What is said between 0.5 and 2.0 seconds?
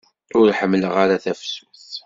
ḥemmleɣ ara tafsut.